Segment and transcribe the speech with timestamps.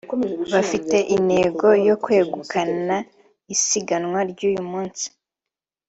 [0.53, 2.95] bafite intego yo kwegukana
[3.53, 5.05] isiganwa ry’uyu munsi